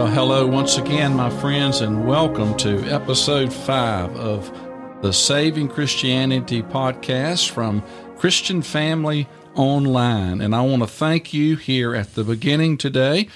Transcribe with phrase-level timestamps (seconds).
[0.00, 4.50] Well, hello once again, my friends, and welcome to episode five of
[5.02, 7.82] the Saving Christianity podcast from
[8.16, 10.40] Christian Family Online.
[10.40, 13.28] And I want to thank you here at the beginning today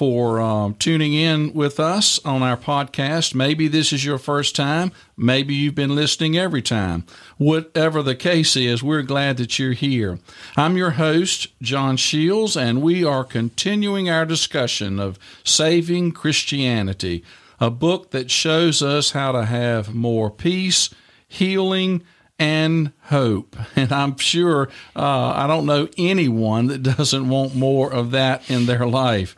[0.00, 3.34] for um, tuning in with us on our podcast.
[3.34, 4.92] Maybe this is your first time.
[5.14, 7.04] Maybe you've been listening every time.
[7.36, 10.18] Whatever the case is, we're glad that you're here.
[10.56, 17.22] I'm your host, John Shields, and we are continuing our discussion of Saving Christianity,
[17.60, 20.88] a book that shows us how to have more peace,
[21.28, 22.02] healing,
[22.40, 23.54] and hope.
[23.76, 28.64] And I'm sure uh, I don't know anyone that doesn't want more of that in
[28.64, 29.36] their life.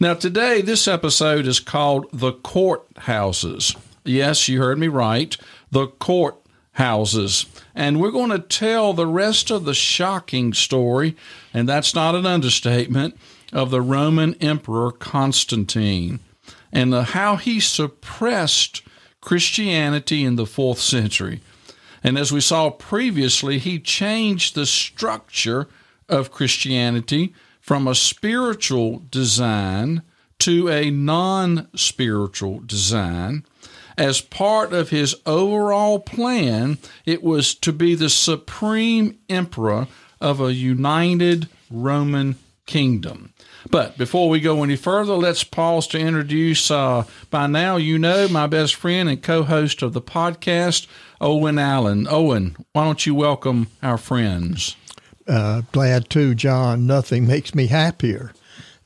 [0.00, 3.76] Now, today, this episode is called The Courthouses.
[4.04, 5.36] Yes, you heard me right.
[5.70, 7.46] The Courthouses.
[7.76, 11.16] And we're going to tell the rest of the shocking story,
[11.52, 13.16] and that's not an understatement,
[13.52, 16.18] of the Roman Emperor Constantine
[16.72, 18.82] and the, how he suppressed
[19.20, 21.40] Christianity in the fourth century.
[22.02, 25.68] And as we saw previously, he changed the structure
[26.08, 27.32] of Christianity
[27.64, 30.02] from a spiritual design
[30.38, 33.42] to a non spiritual design.
[33.96, 39.86] As part of his overall plan, it was to be the supreme emperor
[40.20, 43.32] of a united Roman kingdom.
[43.70, 48.28] But before we go any further, let's pause to introduce, uh, by now you know,
[48.28, 50.86] my best friend and co host of the podcast,
[51.18, 52.06] Owen Allen.
[52.10, 54.76] Owen, why don't you welcome our friends?
[55.26, 56.86] Uh, glad too, John.
[56.86, 58.32] Nothing makes me happier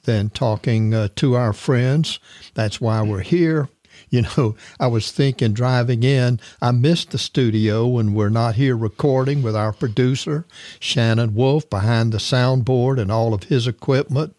[0.05, 2.19] than talking uh, to our friends.
[2.55, 3.69] That's why we're here.
[4.11, 8.77] You know, I was thinking driving in, I missed the studio when we're not here
[8.77, 10.47] recording with our producer,
[10.81, 14.39] Shannon Wolf, behind the soundboard and all of his equipment.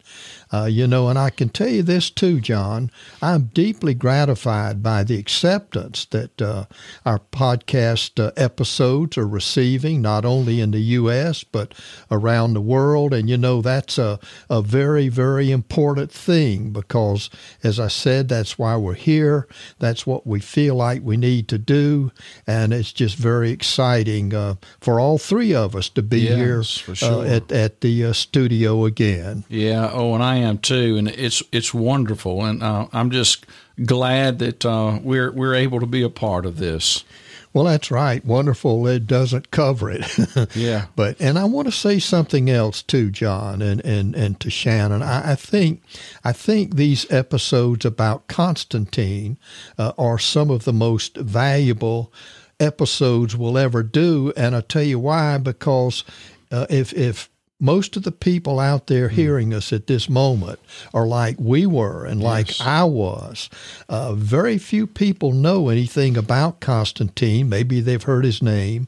[0.52, 2.90] Uh, you know, and I can tell you this too, John.
[3.22, 6.64] I'm deeply gratified by the acceptance that uh,
[7.06, 11.74] our podcast uh, episodes are receiving, not only in the U.S., but
[12.10, 13.14] around the world.
[13.14, 14.18] And, you know, that's a,
[14.48, 17.30] a very, very important thing because,
[17.62, 19.46] as I said, that's why we're here.
[19.78, 22.10] That's what we feel like we need to do.
[22.46, 26.60] And it's just very exciting uh, for all three of us to be yes, here
[26.60, 27.26] uh, sure.
[27.26, 29.44] at, at the studio again.
[29.48, 29.90] Yeah.
[29.92, 33.46] Oh, and I am too, and it's it's wonderful, and uh, I'm just
[33.84, 37.04] glad that uh, we're we're able to be a part of this.
[37.52, 38.24] Well, that's right.
[38.24, 38.86] Wonderful.
[38.86, 40.06] It doesn't cover it.
[40.54, 40.86] yeah.
[40.94, 45.02] But and I want to say something else too, John, and and and to Shannon.
[45.02, 45.82] I, I think
[46.22, 49.36] I think these episodes about Constantine
[49.78, 52.12] uh, are some of the most valuable
[52.60, 55.38] episodes we'll ever do, and I'll tell you why.
[55.38, 56.04] Because
[56.52, 57.28] uh, if if
[57.60, 59.14] most of the people out there hmm.
[59.14, 60.58] hearing us at this moment
[60.94, 62.60] are like we were and like yes.
[62.60, 63.50] I was.
[63.88, 67.48] Uh, very few people know anything about Constantine.
[67.48, 68.86] Maybe they've heard his name,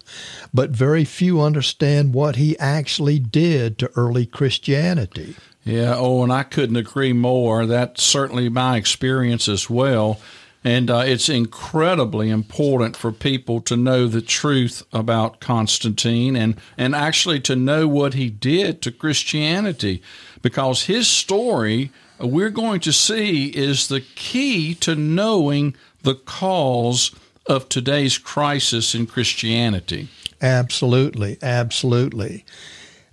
[0.52, 5.36] but very few understand what he actually did to early Christianity.
[5.64, 7.66] Yeah, oh, and I couldn't agree more.
[7.66, 10.18] That's certainly my experience as well.
[10.64, 16.94] And uh, it's incredibly important for people to know the truth about Constantine and, and
[16.94, 20.02] actually to know what he did to Christianity.
[20.40, 21.90] Because his story,
[22.20, 27.10] we're going to see, is the key to knowing the cause
[27.46, 30.08] of today's crisis in Christianity.
[30.40, 32.44] Absolutely, absolutely.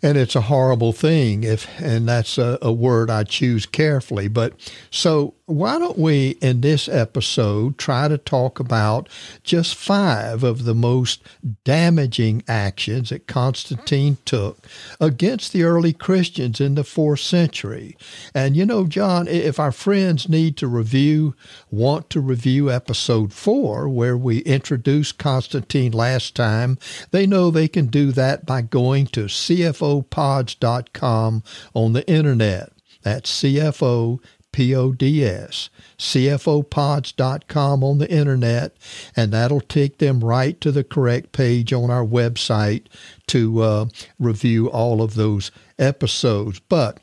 [0.02, 4.28] And it's a horrible thing if and that's a, a, word i choose carefully.
[4.30, 4.54] But
[4.92, 9.10] so why don't we in this episode try to talk about
[9.44, 11.22] just five of the most
[11.64, 14.66] damaging actions that constantine took
[15.00, 17.98] against the early christians in the fourth century
[18.34, 21.36] and you know john if our friends need to review
[21.72, 26.78] want to review episode four where we introduced constantine last time
[27.12, 31.44] they know they can do that by going to cfo cfopods.com
[31.74, 32.72] on the internet.
[33.02, 34.20] That's CFO
[34.52, 38.76] P-O-D-S, cfopods.com on the internet,
[39.16, 42.88] and that'll take them right to the correct page on our website
[43.28, 43.86] to uh,
[44.18, 46.60] review all of those episodes.
[46.60, 47.00] But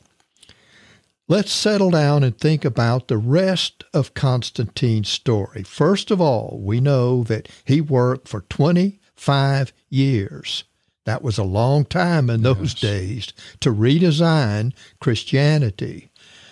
[1.27, 5.63] let's settle down and think about the rest of Constantine's story.
[5.63, 10.63] First of all, we know that he worked for 25 years
[11.07, 12.81] that was a long time in those yes.
[12.81, 16.06] days to redesign Christianity.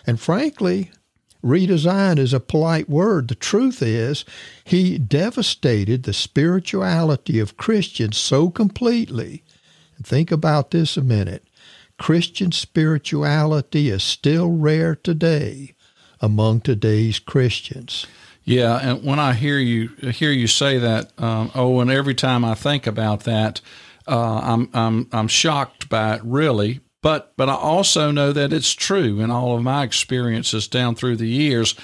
[0.07, 0.91] And frankly,
[1.43, 3.27] redesign is a polite word.
[3.27, 4.25] The truth is,
[4.63, 9.43] he devastated the spirituality of Christians so completely.
[9.97, 11.47] And think about this a minute.
[11.97, 15.75] Christian spirituality is still rare today
[16.19, 18.05] among today's Christians.
[18.43, 22.45] Yeah, and when I hear you hear you say that, um, oh, and every time
[22.45, 23.59] I think about that,
[24.07, 26.81] uh, I'm I'm I'm shocked by it really.
[27.05, 31.17] But but I also know that it's true in all of my experiences down through
[31.17, 31.75] the years.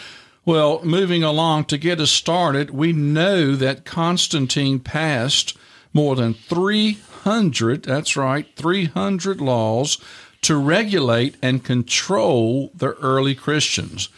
[0.45, 5.55] Well, moving along to get us started, we know that Constantine passed
[5.93, 9.99] more than 300, that's right, 300 laws
[10.41, 14.09] to regulate and control the early Christians.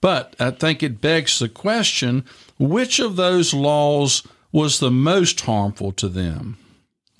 [0.00, 2.24] But I think it begs the question
[2.60, 4.22] which of those laws
[4.52, 6.56] was the most harmful to them?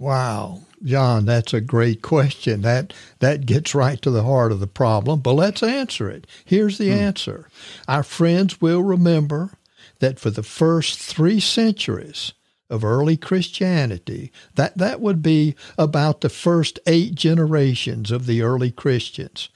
[0.02, 2.62] Wow, John, that's a great question.
[2.62, 6.26] That that gets right to the heart of the problem, but let's answer it.
[6.44, 6.98] Here's the hmm.
[6.98, 7.48] answer.
[7.86, 9.52] Our friends will remember
[10.00, 12.32] that for the first 3 centuries
[12.68, 18.72] of early Christianity, that that would be about the first 8 generations of the early
[18.72, 19.50] Christians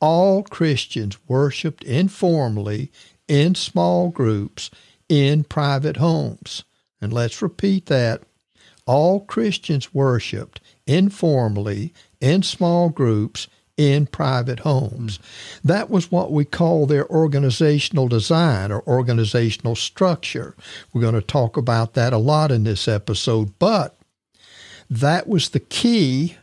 [0.00, 2.90] all Christians worshiped informally
[3.28, 4.70] in small groups
[5.08, 6.64] in private homes.
[7.00, 8.22] And let's repeat that.
[8.86, 15.16] All Christians worshiped informally in small groups in private homes.
[15.16, 15.68] Hmm.
[15.68, 20.54] That was what we call their organizational design or organizational structure.
[20.92, 23.96] We're going to talk about that a lot in this episode, but
[24.88, 26.36] that was the key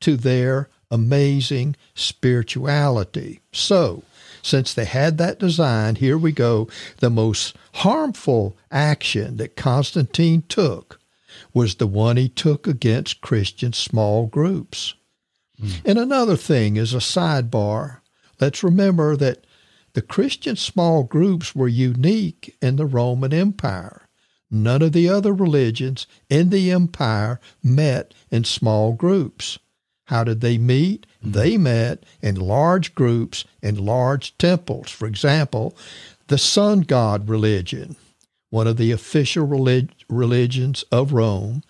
[0.00, 3.40] to their amazing spirituality.
[3.52, 4.02] So,
[4.40, 6.68] since they had that design, here we go.
[7.00, 10.97] The most harmful action that Constantine took
[11.52, 14.94] was the one he took against Christian small groups.
[15.60, 15.80] Mm.
[15.84, 18.00] And another thing is a sidebar,
[18.40, 19.44] let's remember that
[19.94, 24.08] the Christian small groups were unique in the Roman Empire.
[24.50, 29.58] None of the other religions in the empire met in small groups.
[30.04, 31.06] How did they meet?
[31.22, 31.32] Mm-hmm.
[31.32, 34.90] They met in large groups in large temples.
[34.90, 35.76] For example,
[36.28, 37.96] the sun god religion,
[38.50, 41.62] one of the official relig- religions of Rome,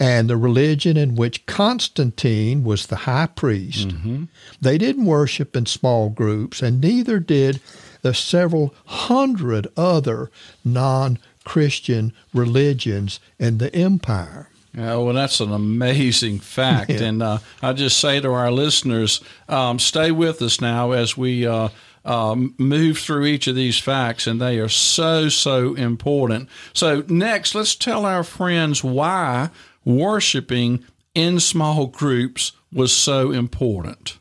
[0.00, 3.88] and the religion in which Constantine was the high priest.
[3.88, 4.24] Mm-hmm.
[4.60, 7.60] They didn't worship in small groups, and neither did
[8.02, 10.30] the several hundred other
[10.64, 14.48] non Christian religions in the empire.
[14.76, 16.90] Yeah, well, that's an amazing fact.
[16.90, 17.04] Yeah.
[17.04, 21.46] And uh, I just say to our listeners, um, stay with us now as we
[21.46, 21.68] uh,
[22.04, 26.48] uh, move through each of these facts, and they are so, so important.
[26.72, 29.50] So, next, let's tell our friends why
[29.84, 30.84] worshiping
[31.14, 34.18] in small groups was so important.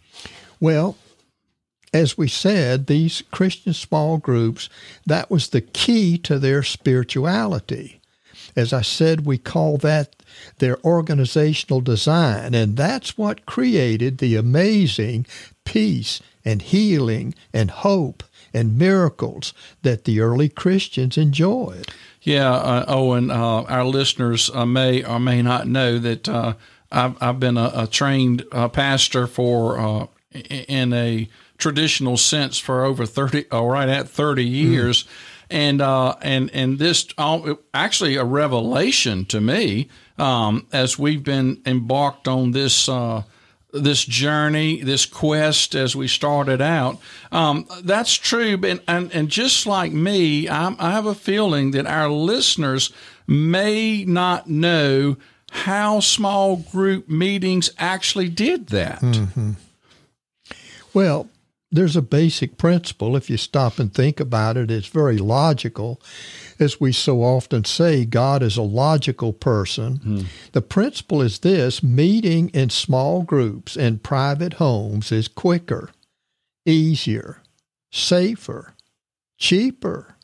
[0.59, 0.97] Well,
[1.93, 4.69] as we said, these Christian small groups,
[5.05, 8.01] that was the key to their spirituality.
[8.55, 10.15] As I said, we call that
[10.59, 12.53] their organizational design.
[12.53, 15.25] And that's what created the amazing
[15.65, 18.23] peace and healing and hope
[18.53, 21.87] and miracles that the early Christians enjoyed.
[22.21, 26.53] Yeah, uh, Owen, uh, our listeners uh, may or may not know that uh,
[26.91, 31.27] I've, I've, been a, a trained uh, pastor for uh, in a
[31.57, 35.03] traditional sense for over 30, or right at 30 years.
[35.03, 35.07] Mm
[35.53, 37.07] and uh, and and this
[37.73, 42.89] actually a revelation to me um, as we've been embarked on this.
[42.89, 43.23] Uh,
[43.73, 46.99] this journey, this quest, as we started out,
[47.31, 48.59] um, that's true.
[48.63, 52.91] And, and, and just like me, I, I have a feeling that our listeners
[53.27, 55.17] may not know
[55.51, 59.01] how small group meetings actually did that.
[59.01, 59.51] Mm-hmm.
[60.93, 61.29] Well,
[61.71, 63.15] there's a basic principle.
[63.15, 65.99] If you stop and think about it, it's very logical.
[66.59, 69.97] As we so often say, God is a logical person.
[69.97, 70.21] Hmm.
[70.51, 75.89] The principle is this meeting in small groups in private homes is quicker,
[76.65, 77.41] easier,
[77.91, 78.73] safer,
[79.37, 80.15] cheaper,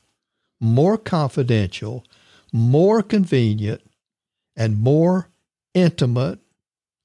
[0.60, 2.06] more confidential,
[2.52, 3.82] more convenient,
[4.56, 5.30] and more
[5.74, 6.40] intimate,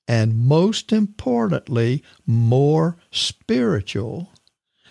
[0.09, 4.31] and most importantly, more spiritual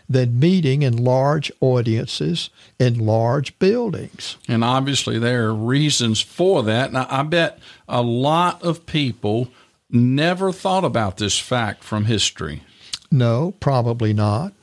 [0.10, 4.38] than meeting in large audiences in large buildings.
[4.48, 6.92] And obviously, there are reasons for that.
[6.92, 9.50] Now, I bet a lot of people
[9.90, 12.64] never thought about this fact from history.
[13.12, 14.54] No, probably not.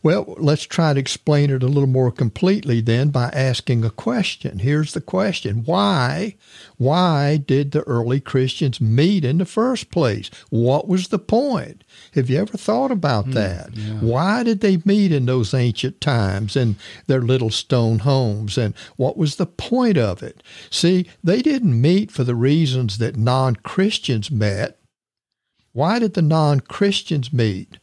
[0.00, 4.60] Well, let's try to explain it a little more completely then by asking a question.
[4.60, 6.36] Here's the question Why?
[6.76, 10.30] Why did the early Christians meet in the first place?
[10.50, 11.82] What was the point?
[12.14, 13.76] Have you ever thought about mm, that?
[13.76, 13.94] Yeah.
[13.94, 16.76] Why did they meet in those ancient times in
[17.08, 18.56] their little stone homes?
[18.56, 20.44] And what was the point of it?
[20.70, 24.78] See, they didn't meet for the reasons that non Christians met.
[25.72, 27.78] Why did the non Christians meet?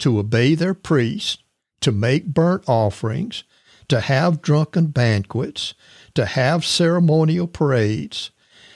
[0.00, 1.38] To obey their priests
[1.80, 3.44] to make burnt offerings,
[3.88, 5.74] to have drunken banquets,
[6.14, 8.30] to have ceremonial parades,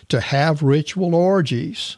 [0.09, 1.97] to have ritual orgies.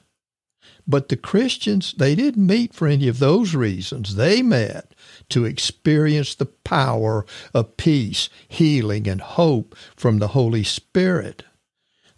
[0.87, 4.17] But the Christians, they didn't meet for any of those reasons.
[4.17, 4.95] They met
[5.29, 11.45] to experience the power of peace, healing, and hope from the Holy Spirit.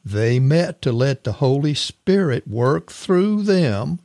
[0.05, 4.00] They met to let the Holy Spirit work through them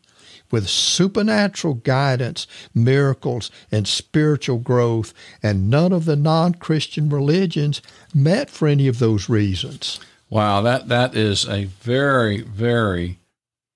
[0.52, 5.14] with supernatural guidance, miracles, and spiritual growth,
[5.44, 7.82] and none of the non Christian religions
[8.14, 10.00] met for any of those reasons.
[10.30, 13.20] Wow, that, that is a very, very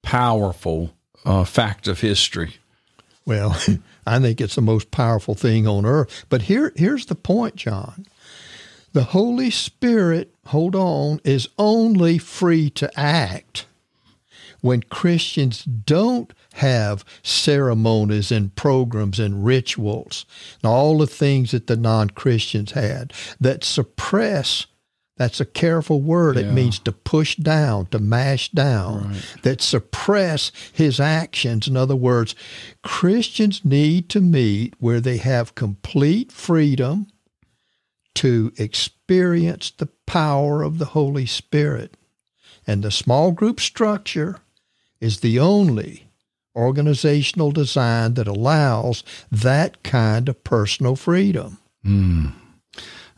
[0.04, 0.94] powerful
[1.26, 2.58] uh, fact of history.
[3.26, 3.58] Well,
[4.06, 6.26] I think it's the most powerful thing on earth.
[6.30, 8.06] But here, here's the point, John.
[8.92, 13.66] The Holy Spirit, hold on, is only free to act
[14.62, 20.26] when Christians don't have ceremonies and programs and rituals
[20.62, 24.68] and all the things that the non Christians had that suppress.
[25.18, 26.38] That's a careful word.
[26.38, 26.44] Yeah.
[26.44, 29.36] It means to push down, to mash down, right.
[29.44, 31.68] that suppress his actions.
[31.68, 32.36] In other words,
[32.82, 37.08] Christians need to meet where they have complete freedom
[38.16, 41.96] to experience the power of the Holy Spirit.
[42.66, 44.40] And the small group structure
[45.00, 46.03] is the only
[46.56, 51.60] organizational design that allows that kind of personal freedom.
[51.86, 52.34] Mm.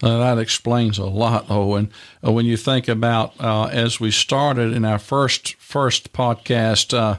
[0.03, 1.91] Uh, that explains a lot, Owen.
[2.25, 7.17] Uh, when you think about uh, as we started in our first first podcast, uh,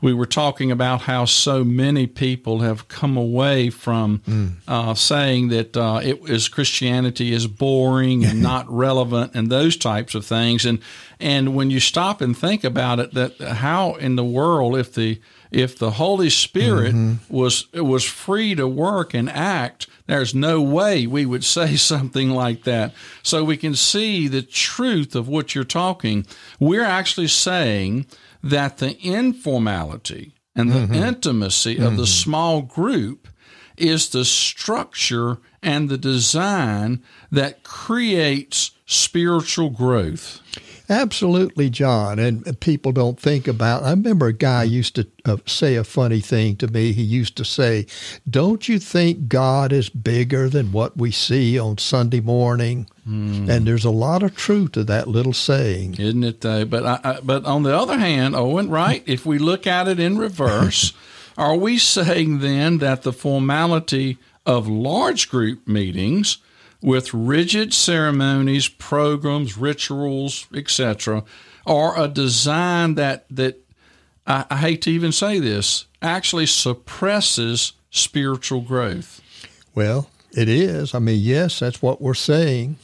[0.00, 4.52] we were talking about how so many people have come away from mm.
[4.68, 10.14] uh, saying that uh, it is Christianity is boring and not relevant and those types
[10.14, 10.64] of things.
[10.64, 10.78] And
[11.18, 15.20] and when you stop and think about it, that how in the world if the
[15.50, 17.34] if the Holy Spirit mm-hmm.
[17.34, 22.64] was was free to work and act, there's no way we would say something like
[22.64, 22.92] that.
[23.22, 26.26] So we can see the truth of what you're talking.
[26.58, 28.06] We're actually saying
[28.42, 30.94] that the informality and the mm-hmm.
[30.94, 31.96] intimacy of mm-hmm.
[31.96, 33.28] the small group
[33.76, 40.40] is the structure and the design that creates spiritual growth.
[40.88, 42.18] Absolutely, John.
[42.18, 43.82] And people don't think about.
[43.82, 46.92] I remember a guy used to uh, say a funny thing to me.
[46.92, 47.86] He used to say,
[48.28, 53.48] "Don't you think God is bigger than what we see on Sunday morning?" Mm.
[53.48, 56.40] And there's a lot of truth to that little saying, isn't it?
[56.40, 59.02] Though, but I, I, but on the other hand, Owen, right?
[59.06, 60.92] if we look at it in reverse,
[61.38, 66.38] are we saying then that the formality of large group meetings
[66.82, 71.24] with rigid ceremonies, programs, rituals, etc.,
[71.66, 73.58] are a design that that
[74.26, 79.20] I, I hate to even say this actually suppresses spiritual growth.
[79.74, 80.94] Well, it is.
[80.94, 82.76] I mean, yes, that's what we're saying.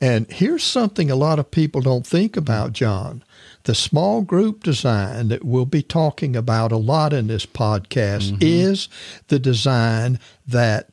[0.00, 3.22] And here's something a lot of people don't think about, John.
[3.64, 8.38] The small group design that we'll be talking about a lot in this podcast mm-hmm.
[8.40, 8.88] is
[9.28, 10.88] the design that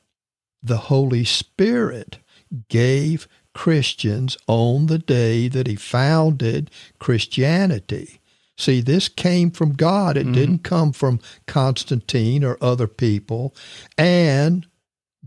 [0.61, 2.17] the Holy Spirit
[2.69, 8.21] gave Christians on the day that he founded Christianity.
[8.57, 10.17] See, this came from God.
[10.17, 10.33] It mm-hmm.
[10.33, 13.55] didn't come from Constantine or other people.
[13.97, 14.67] And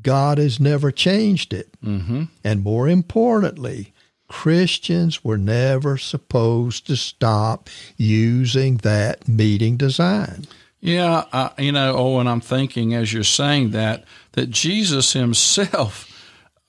[0.03, 1.69] God has never changed it.
[1.85, 2.25] Mm-hmm.
[2.43, 3.93] And more importantly,
[4.29, 10.47] Christians were never supposed to stop using that meeting design.
[10.81, 16.10] Yeah, uh, you know, oh, and I'm thinking as you're saying that, that Jesus himself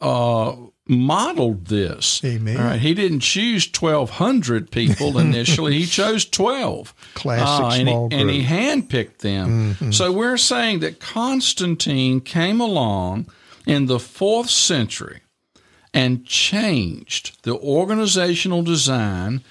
[0.02, 0.56] uh,
[0.88, 2.24] modeled this.
[2.26, 2.58] Amen.
[2.58, 6.94] All right, he didn't choose 1,200 people initially; he chose 12.
[7.14, 8.22] Classic uh, and small he, group.
[8.22, 9.76] And he handpicked them.
[9.76, 9.92] Mm-hmm.
[9.92, 13.28] So we're saying that Constantine came along
[13.66, 15.22] in the fourth century
[15.94, 19.44] and changed the organizational design.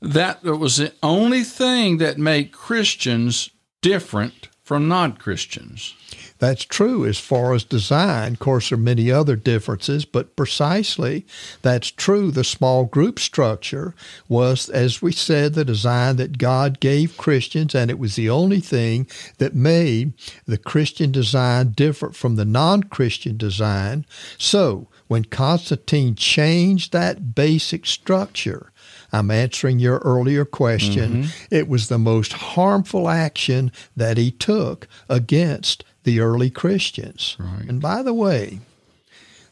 [0.00, 3.50] That was the only thing that made Christians
[3.82, 5.94] different from non Christians.
[6.40, 8.32] That's true as far as design.
[8.32, 11.26] Of course, there are many other differences, but precisely
[11.60, 12.30] that's true.
[12.30, 13.94] The small group structure
[14.26, 18.60] was, as we said, the design that God gave Christians, and it was the only
[18.60, 19.06] thing
[19.36, 20.14] that made
[20.46, 24.06] the Christian design different from the non Christian design.
[24.38, 28.72] So, when Constantine changed that basic structure,
[29.12, 31.24] I'm answering your earlier question.
[31.24, 31.54] Mm-hmm.
[31.54, 37.36] It was the most harmful action that he took against the early Christians.
[37.38, 37.68] Right.
[37.68, 38.60] And by the way,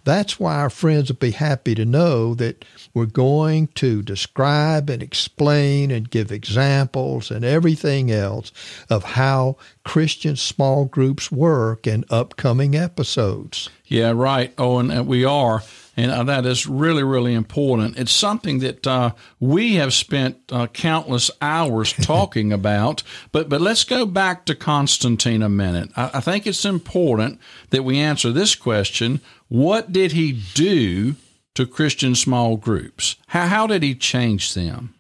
[0.09, 5.03] That's why our friends would be happy to know that we're going to describe and
[5.03, 8.51] explain and give examples and everything else
[8.89, 13.69] of how Christian small groups work in upcoming episodes.
[13.85, 14.55] Yeah, right.
[14.57, 15.63] Oh, and we are.
[15.99, 17.99] And uh, that is really, really important.
[17.99, 23.03] It's something that uh, we have spent uh, countless hours talking about.
[23.33, 25.91] But but let's go back to Constantine a minute.
[25.97, 27.41] I, I think it's important
[27.71, 31.17] that we answer this question: What did he do
[31.57, 33.17] to Christian small groups?
[33.27, 34.95] How how did he change them?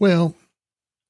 [0.00, 0.34] Well,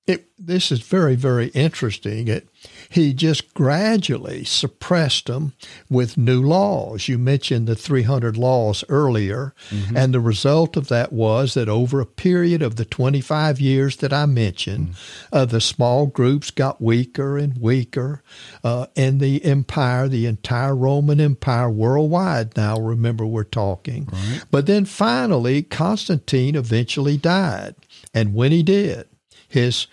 [0.06, 2.28] it, this is very, very interesting.
[2.28, 2.48] It,
[2.96, 5.52] he just gradually suppressed them
[5.90, 7.08] with new laws.
[7.08, 9.94] You mentioned the 300 laws earlier, mm-hmm.
[9.94, 14.14] and the result of that was that over a period of the 25 years that
[14.14, 15.36] I mentioned, mm-hmm.
[15.36, 18.22] uh, the small groups got weaker and weaker,
[18.64, 24.08] uh, and the empire, the entire Roman Empire worldwide now, remember we're talking.
[24.10, 24.42] Right.
[24.50, 27.74] But then finally, Constantine eventually died.
[28.14, 29.06] And when he did,
[29.48, 29.86] his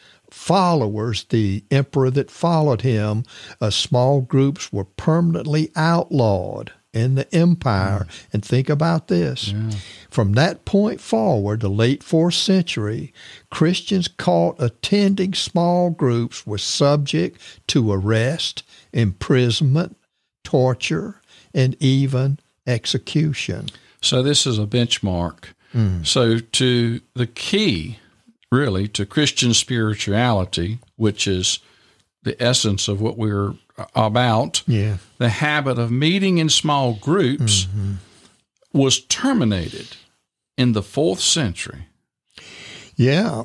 [0.43, 3.23] followers, the emperor that followed him,
[3.61, 8.05] uh, small groups were permanently outlawed in the empire.
[8.09, 8.27] Mm.
[8.33, 9.53] And think about this.
[9.53, 9.71] Yeah.
[10.09, 13.13] From that point forward, the late fourth century,
[13.51, 19.95] Christians caught attending small groups were subject to arrest, imprisonment,
[20.43, 21.21] torture,
[21.53, 23.69] and even execution.
[24.01, 25.45] So this is a benchmark.
[25.73, 26.05] Mm.
[26.05, 27.97] So to the key
[28.53, 31.59] really to Christian spirituality, which is
[32.23, 33.55] the essence of what we're
[33.95, 34.63] about.
[34.67, 34.97] Yeah.
[35.17, 37.93] The habit of meeting in small groups mm-hmm.
[38.71, 39.97] was terminated
[40.57, 41.87] in the fourth century.
[42.95, 43.43] Yeah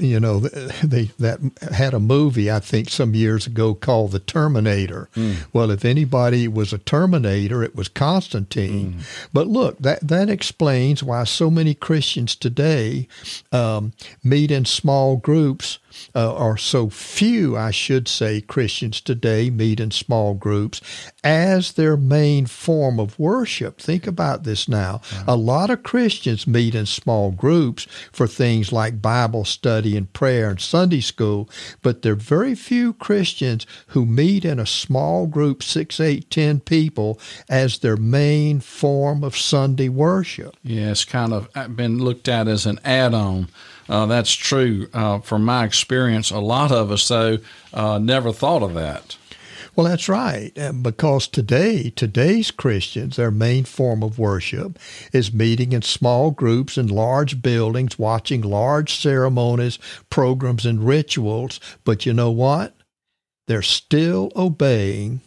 [0.00, 0.40] you know,
[0.84, 1.40] they that
[1.72, 5.08] had a movie I think some years ago called The Terminator.
[5.14, 5.46] Mm.
[5.52, 8.94] Well, if anybody was a Terminator, it was Constantine.
[8.94, 9.28] Mm.
[9.32, 13.08] But look, that that explains why so many Christians today
[13.52, 13.92] um,
[14.24, 15.78] meet in small groups
[16.14, 20.80] uh, or so few, I should say, Christians today meet in small groups
[21.22, 23.80] as their main form of worship.
[23.80, 25.00] Think about this now.
[25.26, 30.50] A lot of Christians meet in small groups for things like Bible study and prayer
[30.50, 31.48] and Sunday school,
[31.82, 36.60] but there are very few Christians who meet in a small group, six, eight, ten
[36.60, 40.56] people, as their main form of Sunday worship.
[40.62, 43.48] Yeah, it's kind of been looked at as an add on
[43.90, 46.30] uh, that's true uh, from my experience.
[46.30, 47.38] A lot of us, though,
[47.74, 49.16] uh, never thought of that.
[49.74, 50.52] Well, that's right.
[50.82, 54.78] Because today, today's Christians, their main form of worship
[55.12, 61.60] is meeting in small groups in large buildings, watching large ceremonies, programs, and rituals.
[61.84, 62.74] But you know what?
[63.46, 65.20] They're still obeying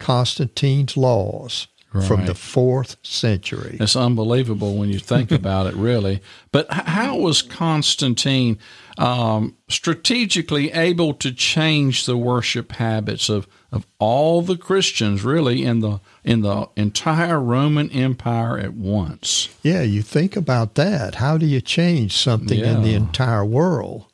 [0.00, 2.06] Constantine's laws right.
[2.06, 3.76] from the fourth century.
[3.80, 6.20] It's unbelievable when you think about it, really.
[6.52, 8.58] But how was Constantine
[8.96, 15.80] um, strategically able to change the worship habits of, of all the Christians, really, in
[15.80, 19.48] the in the entire Roman Empire at once?
[19.62, 21.16] Yeah, you think about that.
[21.16, 22.76] How do you change something yeah.
[22.76, 24.06] in the entire world?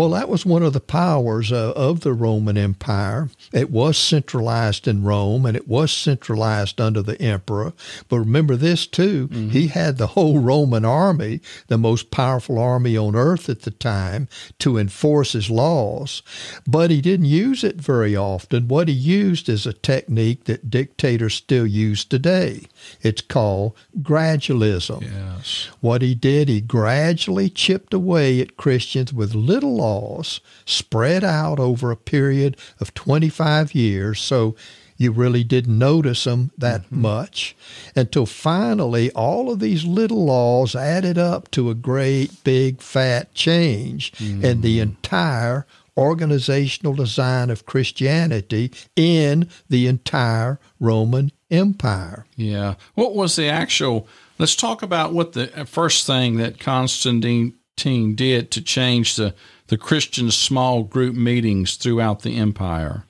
[0.00, 3.28] Well, that was one of the powers uh, of the Roman Empire.
[3.52, 7.74] It was centralized in Rome and it was centralized under the emperor.
[8.08, 9.50] But remember this too, mm-hmm.
[9.50, 14.26] he had the whole Roman army, the most powerful army on earth at the time,
[14.60, 16.22] to enforce his laws.
[16.66, 18.68] But he didn't use it very often.
[18.68, 22.62] What he used is a technique that dictators still use today.
[23.02, 25.02] It's called gradualism.
[25.02, 25.68] Yes.
[25.80, 31.90] What he did, he gradually chipped away at Christians with little laws spread out over
[31.90, 34.20] a period of 25 years.
[34.20, 34.54] So
[35.00, 37.00] you really didn't notice them that mm-hmm.
[37.00, 37.56] much
[37.96, 44.12] until finally all of these little laws added up to a great big fat change
[44.20, 45.66] in the entire
[45.96, 52.26] organizational design of Christianity in the entire Roman Empire.
[52.36, 52.74] Yeah.
[52.94, 54.06] What was the actual?
[54.38, 59.34] Let's talk about what the first thing that Constantine did to change the
[59.70, 63.04] the Christian small group meetings throughout the empire?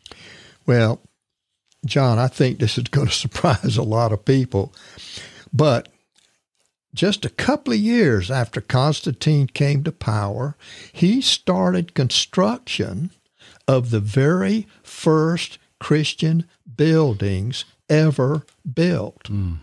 [0.67, 1.01] Well,
[1.87, 4.73] John, I think this is going to surprise a lot of people.
[5.53, 5.89] But
[6.95, 10.57] just a couple of years after Constantine came to power,
[10.93, 13.11] he started construction
[13.67, 19.25] of the very first Christian buildings ever built.
[19.25, 19.57] Mm.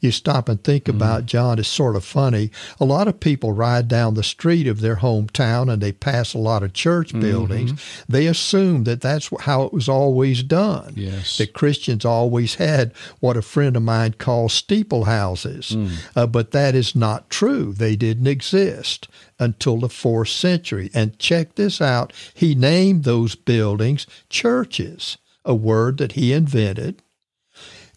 [0.00, 0.96] you stop and think Mm-hmm.
[0.96, 2.50] about, John, it's sort of funny.
[2.80, 6.38] A lot of people ride down the street of their hometown and they pass a
[6.38, 7.20] lot of church Mm-hmm.
[7.20, 8.04] buildings.
[8.08, 10.94] They assume that that's how it was always done.
[10.96, 11.36] Yes.
[11.36, 15.70] That Christians always had what a friend of mine calls steeple houses.
[15.76, 15.90] Mm.
[16.16, 17.72] Uh, but that is not true.
[17.74, 19.06] They didn't exist
[19.38, 20.90] until the fourth century.
[20.94, 27.02] And check this out he named those buildings churches, a word that he invented.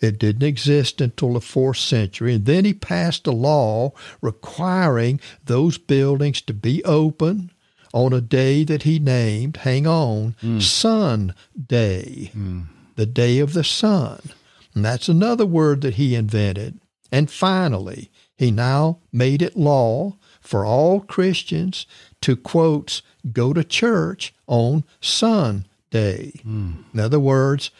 [0.03, 2.35] It didn't exist until the fourth century.
[2.35, 7.51] And then he passed a law requiring those buildings to be open
[7.93, 10.59] on a day that he named, hang on, hmm.
[10.59, 11.33] Sun
[11.67, 12.61] Day, hmm.
[12.95, 14.19] the day of the sun.
[14.75, 16.79] And that's another word that he invented.
[17.11, 21.85] And finally, he now made it law for all Christians
[22.21, 26.33] to, quotes, go to church on Sunday.
[26.43, 26.71] Hmm.
[26.93, 27.71] In other words,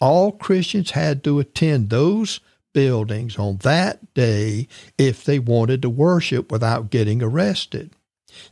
[0.00, 2.40] all Christians had to attend those
[2.72, 4.66] buildings on that day
[4.98, 7.92] if they wanted to worship without getting arrested.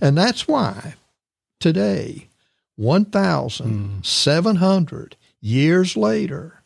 [0.00, 0.94] And that's why
[1.61, 2.28] today,
[2.76, 6.62] 1,700 years later,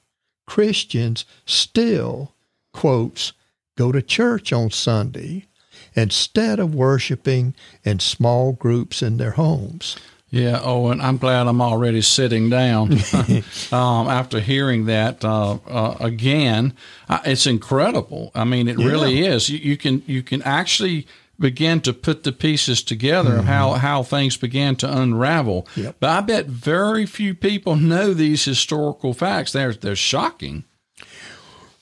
[0.46, 2.32] Christians still,
[2.72, 3.32] quotes,
[3.76, 5.46] go to church on Sunday
[5.94, 9.96] instead of worshiping in small groups in their homes.
[10.30, 12.92] Yeah, Owen, I'm glad I'm already sitting down
[13.72, 16.74] um, after hearing that uh, uh, again.
[17.08, 18.30] Uh, it's incredible.
[18.34, 19.48] I mean, it really is.
[19.48, 21.06] You, you can you can actually
[21.38, 25.68] begin to put the pieces together of how, how things began to unravel.
[25.76, 25.96] Yep.
[26.00, 29.52] But I bet very few people know these historical facts.
[29.52, 30.64] They're they're shocking.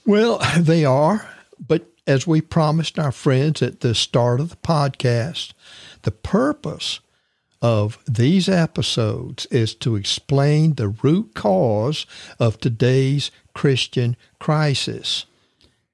[0.04, 1.28] Well, they are,
[1.58, 5.52] but as we promised our friends at the start of the podcast,
[6.02, 7.00] the purpose
[7.62, 12.06] of these episodes is to explain the root cause
[12.38, 15.26] of today's Christian crisis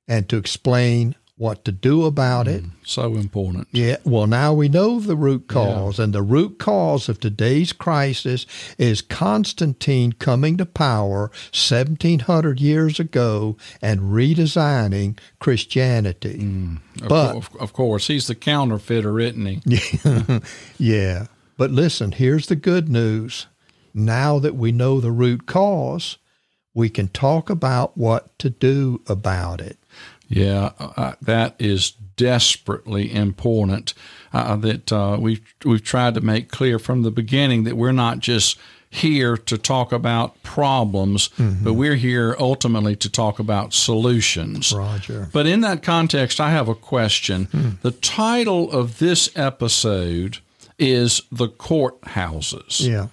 [0.09, 2.62] and to explain what to do about it.
[2.62, 3.66] Mm, so important.
[3.72, 8.46] Yeah, well, now we know the root cause, and the root cause of today's crisis
[8.79, 16.38] is Constantine coming to power 1700 years ago and redesigning Christianity.
[16.38, 20.40] Mm, of, But- of, of course, he's the counterfeiter, isn't he?
[20.79, 21.27] Yeah,
[21.62, 23.46] but listen, here's the good news.
[23.94, 26.18] Now that we know the root cause,
[26.75, 29.79] we can talk about what to do about it.
[30.29, 33.94] Yeah, uh, that is desperately important.
[34.33, 38.18] Uh, that uh, we've we've tried to make clear from the beginning that we're not
[38.18, 38.59] just
[38.90, 44.72] here to talk about problems, but we're here ultimately to talk about solutions.
[44.72, 45.29] Roger.
[45.33, 47.79] But in that context, I have a question.
[47.83, 50.40] The title of this episode
[50.83, 52.87] is The Courthouses.
[52.87, 53.07] Yeah.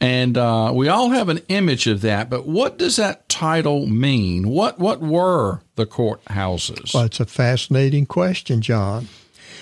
[0.00, 4.48] And uh, we all have an image of that, but what does that title mean?
[4.48, 6.92] What what were the courthouses?
[6.92, 9.08] Well, it's a fascinating question, John.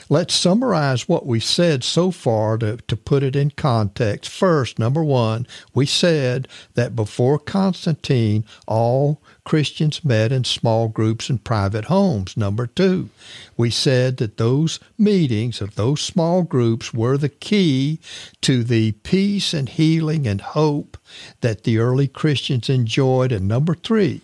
[0.08, 4.30] Let's summarize what we said so far to, to put it in context.
[4.30, 11.38] First, number one, we said that before Constantine, all Christians met in small groups in
[11.38, 12.36] private homes.
[12.36, 13.10] Number two,
[13.56, 17.98] we said that those meetings of those small groups were the key
[18.42, 20.96] to the peace and healing and hope
[21.40, 23.32] that the early Christians enjoyed.
[23.32, 24.20] And number three,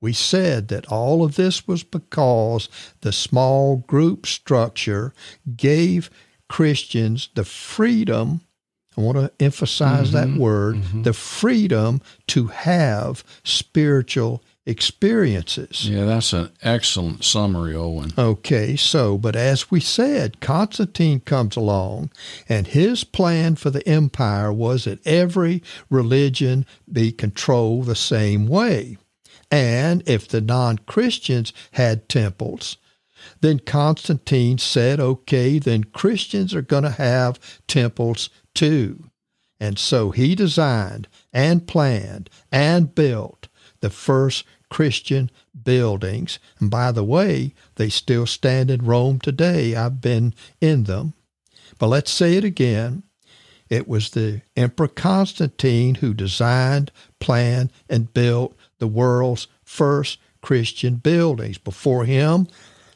[0.00, 2.68] we said that all of this was because
[3.00, 5.12] the small group structure
[5.56, 6.10] gave
[6.48, 8.40] Christians the freedom.
[8.96, 10.38] I want to emphasize that mm-hmm.
[10.38, 11.02] word mm-hmm.
[11.02, 15.88] the freedom to have spiritual experiences.
[15.88, 18.12] yeah, that's an excellent summary, Owen.
[18.16, 22.10] Okay, so, but as we said, Constantine comes along,
[22.48, 28.98] and his plan for the empire was that every religion be controlled the same way.
[29.50, 32.76] And if the non Christians had temples,
[33.40, 39.04] then Constantine said, okay, then Christians are going to have temples too.
[39.58, 43.39] And so he designed and planned and built
[43.80, 45.30] the first Christian
[45.64, 46.38] buildings.
[46.58, 49.74] And by the way, they still stand in Rome today.
[49.74, 51.14] I've been in them.
[51.78, 53.02] But let's say it again.
[53.68, 56.90] It was the Emperor Constantine who designed,
[57.20, 61.58] planned, and built the world's first Christian buildings.
[61.58, 62.48] Before him,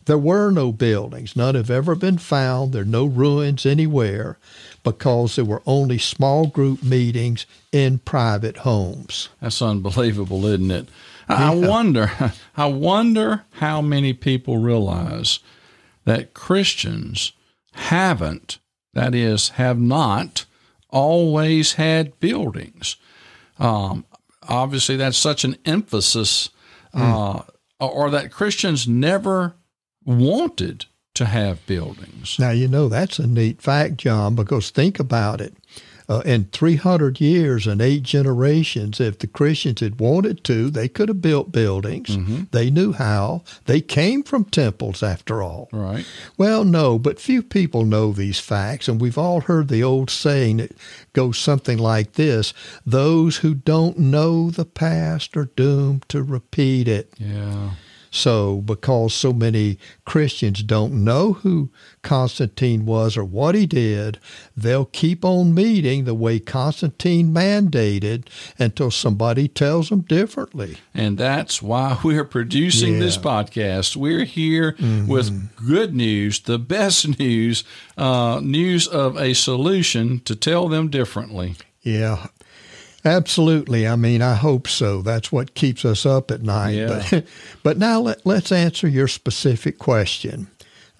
[0.06, 1.36] there were no buildings.
[1.36, 2.72] None have ever been found.
[2.72, 4.38] There are no ruins anywhere
[4.82, 9.30] because there were only small group meetings in private homes.
[9.40, 10.88] That's unbelievable, isn't it?
[11.28, 12.10] I I wonder,
[12.56, 15.38] I wonder how many people realize
[16.04, 17.32] that Christians
[17.74, 18.58] haven't,
[18.92, 20.44] that is, have not
[20.90, 22.96] always had buildings.
[23.58, 24.04] Um,
[24.48, 26.50] obviously, that's such an emphasis
[26.92, 27.42] uh,
[27.80, 29.54] or that Christians never
[30.04, 32.36] wanted to have buildings.
[32.38, 35.54] Now, you know, that's a neat fact, John, because think about it.
[36.06, 41.08] Uh, in 300 years and eight generations, if the Christians had wanted to, they could
[41.08, 42.10] have built buildings.
[42.10, 42.42] Mm-hmm.
[42.50, 43.42] They knew how.
[43.64, 45.70] They came from temples, after all.
[45.72, 46.04] Right.
[46.36, 50.58] Well, no, but few people know these facts, and we've all heard the old saying
[50.58, 50.72] that
[51.14, 52.52] goes something like this
[52.84, 57.14] Those who don't know the past are doomed to repeat it.
[57.16, 57.70] Yeah.
[58.14, 61.70] So, because so many Christians don't know who
[62.02, 64.20] Constantine was or what he did,
[64.56, 70.76] they'll keep on meeting the way Constantine mandated until somebody tells them differently.
[70.94, 73.00] And that's why we're producing yeah.
[73.00, 73.96] this podcast.
[73.96, 75.08] We're here mm-hmm.
[75.08, 77.64] with good news, the best news,
[77.98, 81.56] uh, news of a solution to tell them differently.
[81.82, 82.28] Yeah.
[83.04, 83.86] Absolutely.
[83.86, 85.02] I mean, I hope so.
[85.02, 86.70] That's what keeps us up at night.
[86.70, 87.04] Yeah.
[87.10, 87.24] But,
[87.62, 90.48] but now let, let's answer your specific question.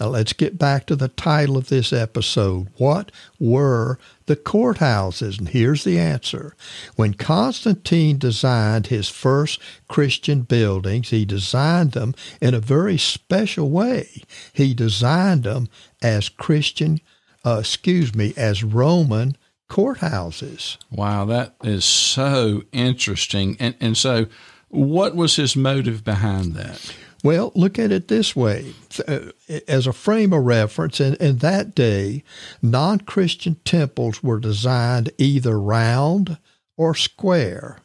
[0.00, 2.68] Now let's get back to the title of this episode.
[2.78, 5.38] What were the courthouses?
[5.38, 6.56] And here's the answer.
[6.96, 14.22] When Constantine designed his first Christian buildings, he designed them in a very special way.
[14.52, 15.68] He designed them
[16.02, 17.00] as Christian,
[17.44, 19.36] uh, excuse me, as Roman
[19.68, 20.76] courthouses.
[20.90, 23.56] Wow, that is so interesting.
[23.58, 24.26] And and so
[24.68, 26.94] what was his motive behind that?
[27.22, 28.74] Well, look at it this way.
[29.08, 29.30] Uh,
[29.66, 32.22] as a frame of reference, in, in that day,
[32.60, 36.36] non Christian temples were designed either round
[36.76, 37.78] or square.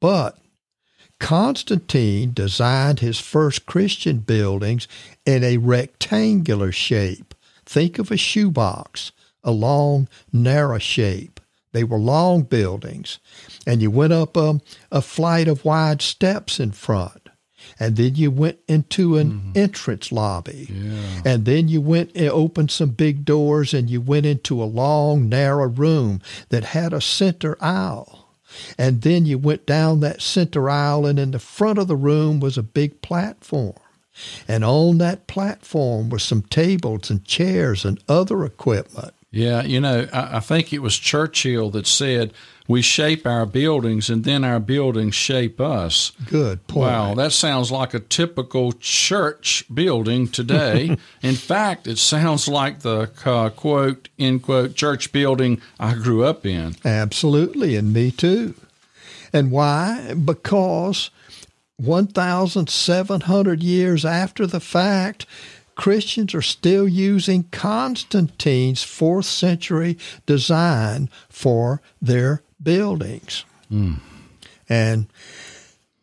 [0.00, 0.38] But
[1.20, 4.88] Constantine designed his first Christian buildings
[5.24, 7.34] in a rectangular shape.
[7.64, 9.12] Think of a shoebox
[9.44, 11.40] a long, narrow shape.
[11.72, 13.18] They were long buildings.
[13.66, 17.28] And you went up a, a flight of wide steps in front.
[17.78, 19.52] And then you went into an mm-hmm.
[19.54, 20.68] entrance lobby.
[20.70, 21.22] Yeah.
[21.24, 25.28] And then you went and opened some big doors and you went into a long,
[25.28, 28.28] narrow room that had a center aisle.
[28.78, 32.40] And then you went down that center aisle, and in the front of the room
[32.40, 33.74] was a big platform.
[34.48, 39.14] And on that platform were some tables and chairs and other equipment.
[39.30, 42.32] Yeah, you know, I, I, think it was Churchill that said,
[42.66, 46.90] "We shape our buildings, and then our buildings shape us." Good point.
[46.90, 50.96] Wow, that sounds like a typical church building today.
[51.22, 56.46] In fact, it sounds like the uh, quote end quote church building I grew up
[56.46, 56.76] in.
[56.82, 58.54] Absolutely, and me too.
[59.30, 60.14] And why?
[60.14, 61.10] Because
[61.76, 65.26] 1,700 years after the fact,
[65.78, 73.44] Christians are still using Constantine's fourth century design for their buildings.
[73.70, 74.00] Mm.
[74.68, 75.06] And,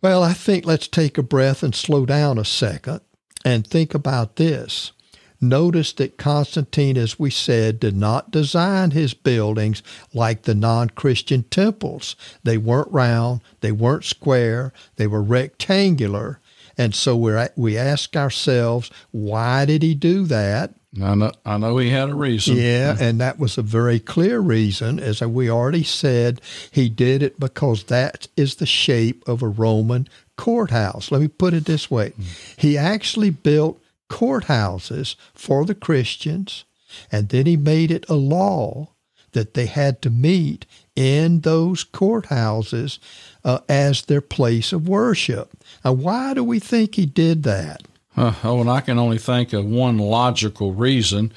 [0.02, 3.02] well, I think let's take a breath and slow down a second
[3.44, 4.94] and think about this.
[5.42, 9.84] Notice that Constantine, as we said, did not design his buildings
[10.14, 12.16] like the non Christian temples.
[12.44, 16.40] They weren't round, they weren't square, they were rectangular,
[16.78, 20.74] and so we we ask ourselves, why did he do that?
[21.02, 22.56] I know, I know he had a reason.
[22.56, 25.00] Yeah, and that was a very clear reason.
[25.00, 26.40] As we already said,
[26.72, 30.08] he did it because that is the shape of a Roman
[30.38, 31.12] courthouse.
[31.12, 32.56] Let me put it this way mm.
[32.58, 36.64] he actually built courthouses for the Christians,
[37.12, 38.95] and then he made it a law
[39.36, 42.98] that they had to meet in those courthouses
[43.44, 45.52] uh, as their place of worship.
[45.84, 47.84] Now, why do we think he did that?
[48.18, 51.34] Uh, oh, and I can only think of one logical reason.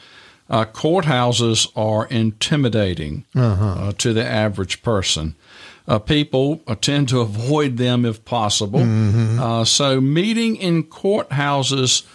[0.49, 3.89] Uh, courthouses are intimidating uh-huh.
[3.89, 5.35] uh, to the average person.
[5.87, 8.81] Uh, people uh, tend to avoid them if possible.
[8.81, 9.41] Mm-hmm.
[9.41, 12.07] Uh, so, meeting in courthouses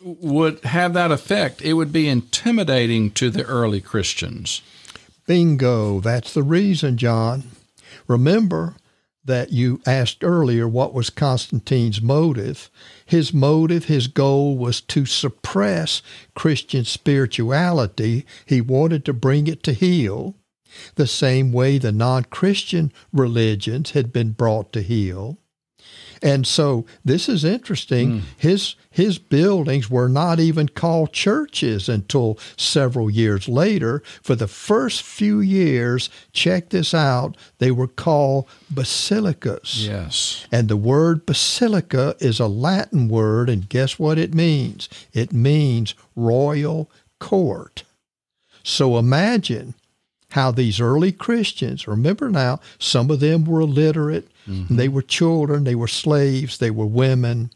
[0.00, 1.60] would have that effect.
[1.62, 4.62] It would be intimidating to the early Christians.
[5.26, 6.00] Bingo.
[6.00, 7.44] That's the reason, John.
[8.06, 8.76] Remember,
[9.26, 12.70] that you asked earlier what was Constantine's motive.
[13.04, 16.00] His motive, his goal was to suppress
[16.34, 18.24] Christian spirituality.
[18.46, 20.36] He wanted to bring it to heel,
[20.94, 25.38] the same way the non Christian religions had been brought to heel.
[26.22, 28.20] And so this is interesting.
[28.20, 28.22] Mm.
[28.36, 34.02] His his buildings were not even called churches until several years later.
[34.22, 39.86] For the first few years, check this out, they were called basilicas.
[39.86, 40.46] Yes.
[40.50, 44.88] And the word basilica is a Latin word, and guess what it means?
[45.12, 47.84] It means royal court.
[48.62, 49.74] So imagine
[50.30, 54.74] how these early Christians, remember now, some of them were illiterate, mm-hmm.
[54.74, 57.50] they were children, they were slaves, they were women.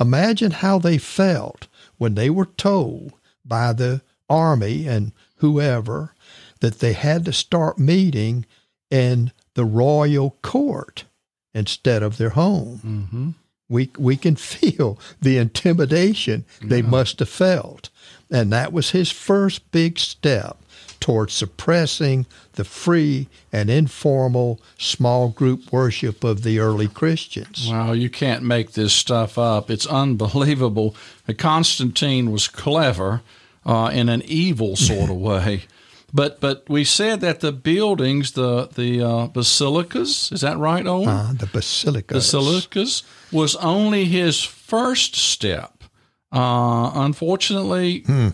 [0.00, 3.12] Imagine how they felt when they were told
[3.44, 6.14] by the army and whoever
[6.60, 8.46] that they had to start meeting
[8.90, 11.04] in the royal court
[11.52, 12.80] instead of their home.
[12.84, 13.30] Mm-hmm.
[13.68, 17.90] We, we can feel the intimidation they must have felt.
[18.30, 20.58] And that was his first big step
[21.00, 27.68] towards suppressing the free and informal small group worship of the early Christians.
[27.70, 29.70] Wow, you can't make this stuff up.
[29.70, 30.94] It's unbelievable.
[31.38, 33.22] Constantine was clever
[33.66, 35.64] uh, in an evil sort of way.
[36.12, 41.08] But but we said that the buildings, the the uh, basilicas, is that right, Owen?
[41.08, 42.14] Uh, the basilicas.
[42.14, 43.02] Basilicas
[43.32, 45.82] was only his first step.
[46.30, 48.28] Uh, unfortunately, hmm.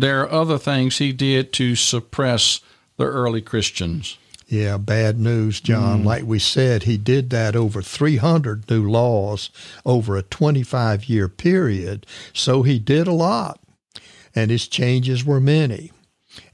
[0.00, 2.60] There are other things he did to suppress
[2.96, 4.18] the early Christians.
[4.46, 6.02] Yeah, bad news, John.
[6.02, 6.04] Mm.
[6.04, 9.50] Like we said, he did that over 300 new laws
[9.84, 12.06] over a 25 year period.
[12.32, 13.58] So he did a lot,
[14.34, 15.90] and his changes were many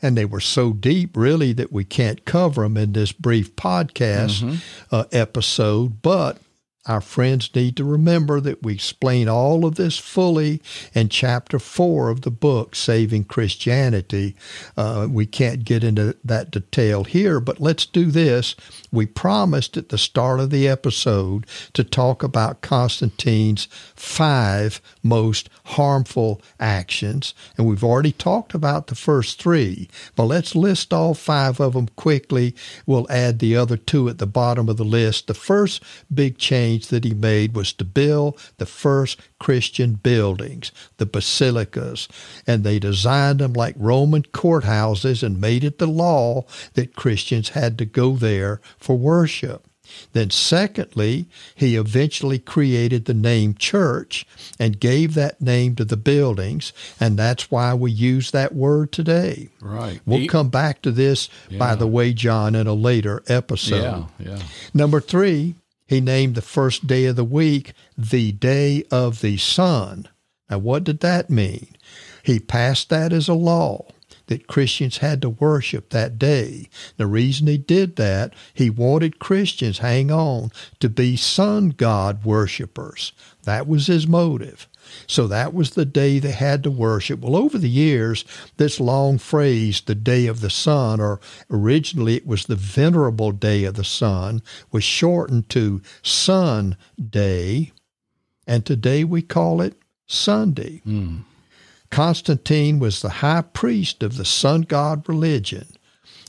[0.00, 4.42] and they were so deep, really, that we can't cover them in this brief podcast
[4.42, 4.56] mm-hmm.
[4.90, 6.02] uh, episode.
[6.02, 6.38] But
[6.86, 10.60] our friends need to remember that we explain all of this fully
[10.92, 14.34] in chapter four of the book, Saving Christianity.
[14.76, 18.56] Uh, we can't get into that detail here, but let's do this.
[18.90, 26.42] We promised at the start of the episode to talk about Constantine's five most harmful
[26.58, 31.74] actions, and we've already talked about the first three, but let's list all five of
[31.74, 32.56] them quickly.
[32.86, 35.28] We'll add the other two at the bottom of the list.
[35.28, 35.80] The first
[36.12, 42.08] big change change that he made was to build the first Christian buildings, the basilicas,
[42.46, 47.78] and they designed them like Roman courthouses and made it the law that Christians had
[47.78, 49.66] to go there for worship.
[50.14, 54.26] Then, secondly, he eventually created the name church
[54.58, 59.50] and gave that name to the buildings, and that's why we use that word today.
[59.60, 60.00] Right.
[60.06, 61.58] We'll he, come back to this, yeah.
[61.58, 64.08] by the way, John, in a later episode.
[64.18, 64.42] Yeah, yeah.
[64.72, 70.08] Number three, he named the first day of the week the day of the sun.
[70.50, 71.76] Now, what did that mean?
[72.22, 73.86] He passed that as a law
[74.26, 76.68] that Christians had to worship that day.
[76.96, 83.12] The reason he did that, he wanted Christians, hang on, to be sun god worshippers.
[83.42, 84.68] That was his motive.
[85.06, 87.20] So that was the day they had to worship.
[87.20, 88.24] Well, over the years,
[88.56, 93.64] this long phrase, the day of the sun, or originally it was the venerable day
[93.64, 96.76] of the sun, was shortened to Sun
[97.10, 97.72] Day,
[98.46, 99.74] and today we call it
[100.06, 100.82] Sunday.
[100.86, 101.22] Mm.
[101.90, 105.66] Constantine was the high priest of the sun god religion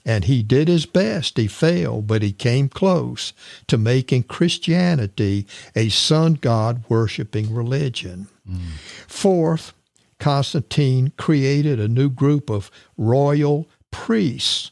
[0.06, 1.38] and he did his best.
[1.38, 3.34] He failed, but he came close
[3.68, 8.28] to making Christianity a sun god worshiping religion.
[8.50, 8.60] Mm.
[9.08, 9.74] Fourth,
[10.20, 14.72] Constantine created a new group of royal priests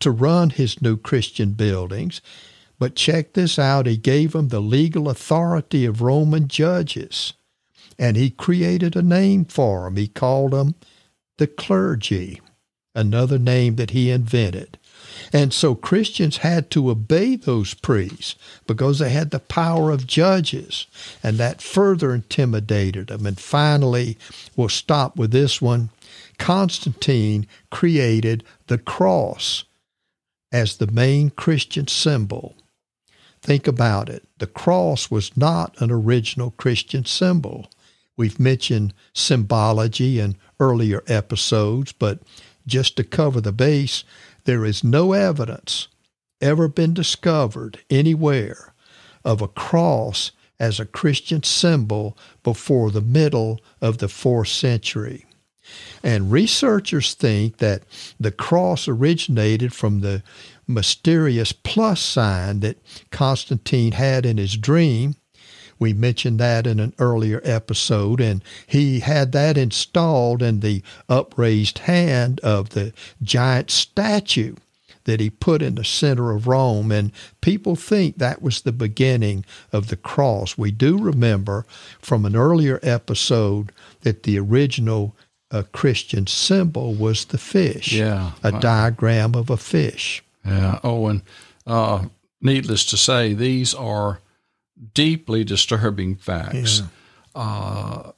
[0.00, 2.20] to run his new Christian buildings.
[2.78, 7.34] But check this out he gave them the legal authority of Roman judges.
[7.98, 9.96] And he created a name for them.
[9.96, 10.74] He called them
[11.38, 12.40] the clergy
[12.94, 14.78] another name that he invented.
[15.32, 20.86] And so Christians had to obey those priests because they had the power of judges,
[21.22, 23.26] and that further intimidated them.
[23.26, 24.18] And finally,
[24.56, 25.90] we'll stop with this one.
[26.38, 29.64] Constantine created the cross
[30.52, 32.54] as the main Christian symbol.
[33.42, 34.26] Think about it.
[34.38, 37.70] The cross was not an original Christian symbol.
[38.16, 42.20] We've mentioned symbology in earlier episodes, but
[42.66, 44.04] just to cover the base,
[44.44, 45.88] there is no evidence
[46.40, 48.74] ever been discovered anywhere
[49.24, 55.24] of a cross as a Christian symbol before the middle of the fourth century.
[56.02, 57.82] And researchers think that
[58.20, 60.22] the cross originated from the
[60.66, 62.78] mysterious plus sign that
[63.10, 65.16] Constantine had in his dream
[65.84, 71.80] we mentioned that in an earlier episode, and he had that installed in the upraised
[71.80, 74.54] hand of the giant statue
[75.04, 76.90] that he put in the center of Rome.
[76.90, 79.44] And people think that was the beginning
[79.74, 80.56] of the cross.
[80.56, 81.66] We do remember
[82.00, 85.14] from an earlier episode that the original
[85.50, 90.24] uh, Christian symbol was the fish, yeah, a diagram of a fish.
[90.46, 90.80] Yeah.
[90.82, 91.20] Oh, and
[91.66, 92.06] uh,
[92.40, 94.20] needless to say, these are
[94.92, 96.80] deeply disturbing facts.
[96.80, 96.86] Yeah.
[97.34, 98.12] Uh,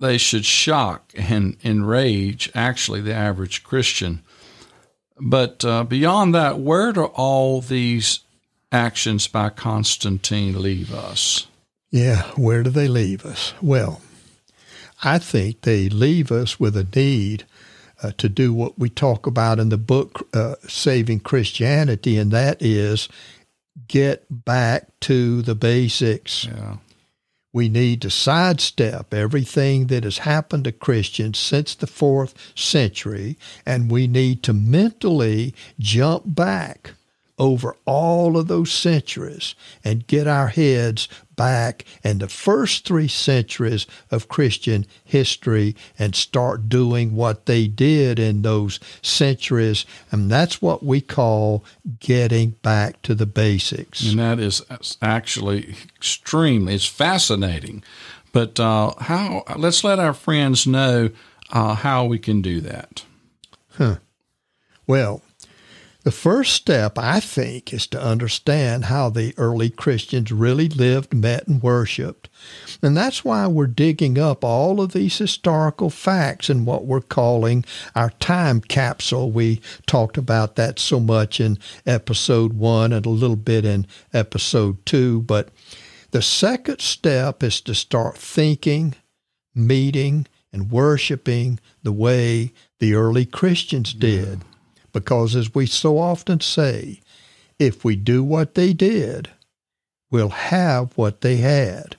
[0.00, 4.22] they should shock and enrage actually the average Christian.
[5.20, 8.20] But uh, beyond that, where do all these
[8.72, 11.46] actions by Constantine leave us?
[11.90, 13.54] Yeah, where do they leave us?
[13.62, 14.00] Well,
[15.04, 17.44] I think they leave us with a need
[18.02, 22.60] uh, to do what we talk about in the book, uh, Saving Christianity, and that
[22.60, 23.08] is
[23.88, 26.44] get back to the basics.
[26.44, 26.76] Yeah.
[27.52, 33.90] We need to sidestep everything that has happened to Christians since the fourth century, and
[33.90, 36.94] we need to mentally jump back
[37.38, 39.54] over all of those centuries
[39.84, 46.68] and get our heads back in the first three centuries of Christian history and start
[46.68, 49.84] doing what they did in those centuries.
[50.10, 51.64] And that's what we call
[52.00, 54.04] getting back to the basics.
[54.04, 54.62] And that is
[55.02, 57.82] actually extremely, it's fascinating.
[58.32, 59.44] But uh, how?
[59.56, 61.10] Let's let our friends know
[61.50, 63.04] uh, how we can do that.
[63.76, 63.96] Huh.
[64.86, 65.22] Well,
[66.04, 71.48] the first step, I think, is to understand how the early Christians really lived, met,
[71.48, 72.28] and worshiped.
[72.82, 77.64] And that's why we're digging up all of these historical facts in what we're calling
[77.96, 79.30] our time capsule.
[79.30, 84.84] We talked about that so much in episode one and a little bit in episode
[84.84, 85.22] two.
[85.22, 85.48] But
[86.10, 88.94] the second step is to start thinking,
[89.54, 94.40] meeting, and worshiping the way the early Christians did.
[94.40, 94.53] Yeah.
[94.94, 97.00] Because as we so often say,
[97.58, 99.28] if we do what they did,
[100.10, 101.96] we'll have what they had.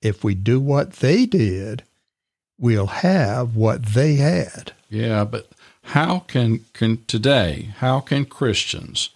[0.00, 1.82] If we do what they did,
[2.58, 4.72] we'll have what they had.
[4.88, 5.48] Yeah, but
[5.82, 9.10] how can, can today, how can Christians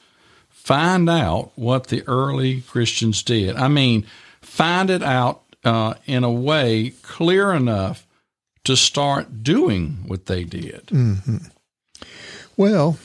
[0.50, 3.54] find out what the early Christians did?
[3.54, 4.04] I mean,
[4.40, 8.04] find it out uh, in a way clear enough
[8.64, 10.86] to start doing what they did.
[10.86, 11.36] Mm-hmm.
[12.56, 12.98] Well,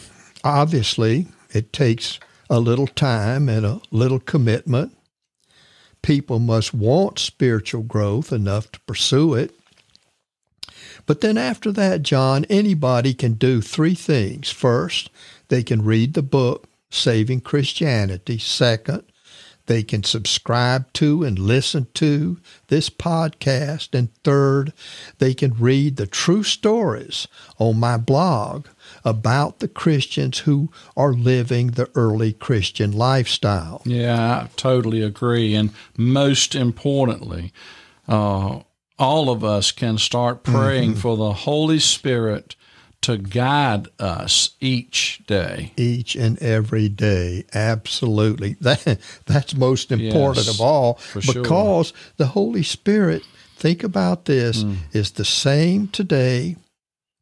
[0.43, 2.20] obviously, it takes
[2.50, 4.95] a little time and a little commitment.
[6.02, 9.54] People must want spiritual growth enough to pursue it.
[11.06, 14.50] But then after that, John, anybody can do three things.
[14.50, 15.10] First,
[15.48, 18.38] they can read the book, Saving Christianity.
[18.38, 19.04] Second,
[19.68, 23.98] they can subscribe to and listen to this podcast.
[23.98, 24.74] And third,
[25.20, 27.28] they can read the true stories
[27.58, 28.68] on my blog
[29.04, 33.82] about the Christians who are living the early Christian lifestyle.
[33.86, 35.56] Yeah, I totally agree.
[35.56, 37.54] And most importantly,
[38.08, 38.60] uh,
[39.00, 41.00] all of us can start praying mm-hmm.
[41.00, 42.56] for the Holy Spirit
[43.02, 45.72] to guide us each day.
[45.78, 47.45] Each and every day.
[47.54, 48.56] Absolutely.
[48.68, 51.98] That, that's most important yes, of all because sure.
[52.18, 53.24] the Holy Spirit,
[53.56, 54.78] think about this, mm.
[54.91, 56.58] is the same today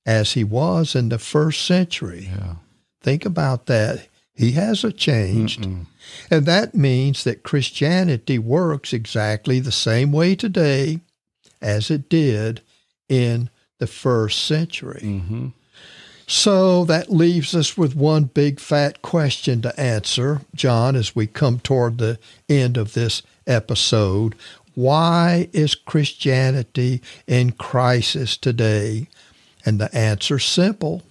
[0.05, 2.29] as he was in the first century.
[2.31, 2.55] Yeah.
[3.01, 4.07] Think about that.
[4.33, 5.61] He hasn't changed.
[5.61, 5.85] Mm-mm.
[6.29, 10.99] And that means that Christianity works exactly the same way today
[11.61, 12.61] as it did
[13.07, 13.49] in
[13.79, 15.01] the first century.
[15.03, 15.47] Mm-hmm.
[16.27, 21.59] So that leaves us with one big fat question to answer, John, as we come
[21.59, 22.17] toward the
[22.49, 24.35] end of this episode.
[24.73, 29.07] Why is Christianity in crisis today?
[29.66, 31.03] And the answer's simple.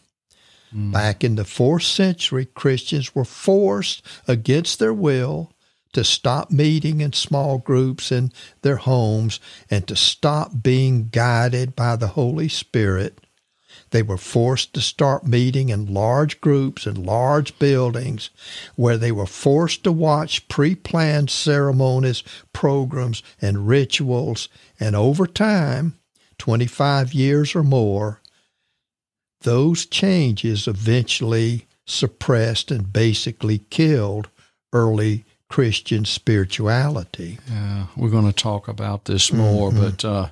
[0.74, 0.92] Mm.
[0.92, 5.52] Back in the fourth century, Christians were forced against their will
[5.92, 8.32] to stop meeting in small groups in
[8.62, 9.38] their homes
[9.70, 13.24] and to stop being guided by the Holy Spirit
[13.94, 18.28] they were forced to start meeting in large groups in large buildings
[18.74, 24.48] where they were forced to watch pre planned ceremonies, programs, and rituals.
[24.80, 25.96] And over time,
[26.38, 28.20] 25 years or more,
[29.44, 34.28] those changes eventually suppressed and basically killed
[34.72, 37.38] early Christian spirituality.
[37.48, 39.80] Yeah, we're going to talk about this more, mm-hmm.
[39.80, 40.28] but uh,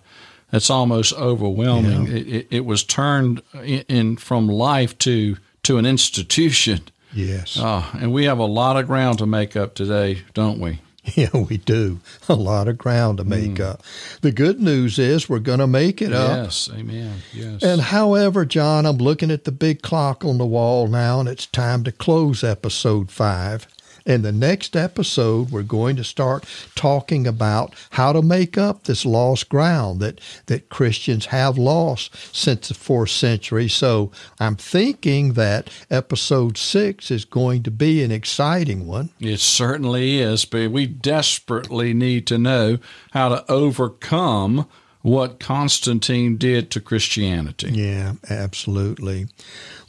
[0.52, 2.06] it's almost overwhelming.
[2.06, 2.14] Yeah.
[2.14, 6.80] It, it, it, was turned in, in, from life to to an institution.
[7.12, 7.58] Yes.
[7.58, 10.80] Uh, and we have a lot of ground to make up today, don't we?
[11.16, 12.00] Yeah, we do.
[12.28, 13.61] A lot of ground to make mm.
[13.61, 13.82] up.
[14.20, 16.44] The good news is we're going to make it up.
[16.44, 17.18] Yes, amen.
[17.34, 17.62] Yes.
[17.62, 21.46] And however, John, I'm looking at the big clock on the wall now, and it's
[21.46, 23.66] time to close episode five.
[24.05, 26.44] In the next episode, we're going to start
[26.74, 32.68] talking about how to make up this lost ground that, that Christians have lost since
[32.68, 33.68] the fourth century.
[33.68, 39.11] So I'm thinking that episode six is going to be an exciting one.
[39.20, 42.78] It certainly is, but we desperately need to know
[43.12, 44.66] how to overcome
[45.03, 47.70] what Constantine did to Christianity.
[47.72, 49.26] Yeah, absolutely.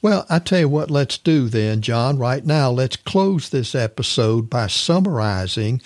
[0.01, 2.18] Well, I tell you what, let's do then, John.
[2.18, 5.82] Right now, let's close this episode by summarizing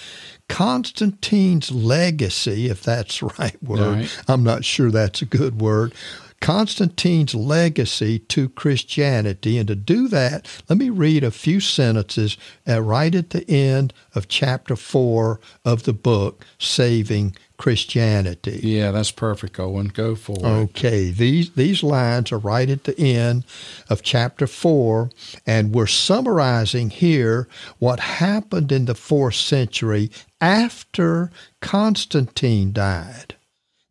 [0.50, 3.98] Constantine's legacy, if that's the right word.
[3.98, 4.24] Right.
[4.28, 5.94] I'm not sure that's a good word.
[6.40, 9.58] Constantine's legacy to Christianity.
[9.58, 13.94] And to do that, let me read a few sentences uh, right at the end
[14.14, 18.60] of chapter 4 of the book, Saving Christianity.
[18.62, 19.88] Yeah, that's perfect, Owen.
[19.88, 20.46] Go for it.
[20.46, 23.46] Okay, these these lines are right at the end
[23.90, 25.10] of chapter four,
[25.46, 27.48] and we're summarizing here
[27.80, 33.36] what happened in the fourth century after Constantine died.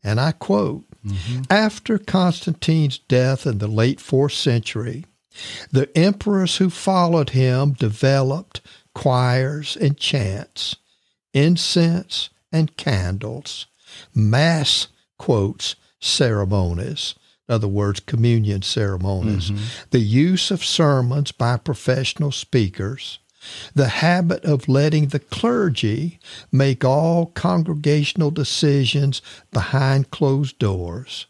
[0.04, 1.42] And I quote mm-hmm.
[1.50, 5.06] After Constantine's death in the late fourth century,
[5.72, 8.60] the emperors who followed him developed
[8.94, 10.76] choirs and chants,
[11.34, 13.66] incense and candles,
[14.14, 14.88] mass
[15.18, 17.14] quotes ceremonies,
[17.48, 19.64] in other words, communion ceremonies, mm-hmm.
[19.90, 23.20] the use of sermons by professional speakers,
[23.74, 26.18] the habit of letting the clergy
[26.50, 29.22] make all congregational decisions
[29.52, 31.26] behind closed doors,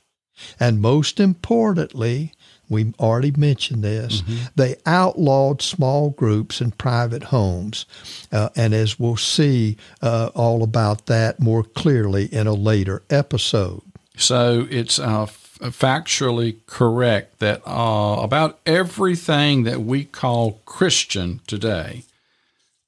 [0.58, 2.32] and most importantly,
[2.68, 4.22] we already mentioned this.
[4.22, 4.44] Mm-hmm.
[4.56, 7.86] They outlawed small groups in private homes.
[8.32, 13.82] Uh, and as we'll see uh, all about that more clearly in a later episode.
[14.16, 22.04] So it's uh, factually correct that uh, about everything that we call Christian today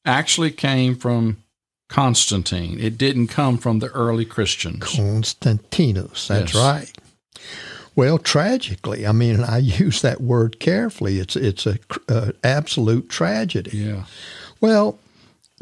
[0.04, 1.38] actually came from
[1.88, 2.78] Constantine.
[2.80, 4.84] It didn't come from the early Christians.
[4.84, 6.62] Constantinus, that's yes.
[6.62, 6.92] right.
[7.98, 11.18] Well, tragically, I mean, I use that word carefully.
[11.18, 13.76] It's it's a uh, absolute tragedy.
[13.76, 14.04] Yeah.
[14.60, 15.00] Well,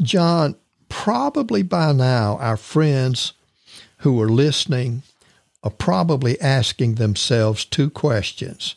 [0.03, 0.55] John,
[0.87, 3.33] probably by now our friends
[4.01, 5.01] who are listening
[5.63, 8.75] are probably asking themselves two questions.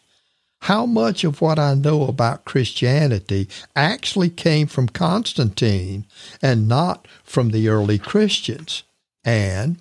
[0.63, 3.47] How much of what I know about Christianity
[3.77, 6.07] actually came from Constantine
[6.41, 8.85] and not from the early Christians?
[9.23, 9.77] And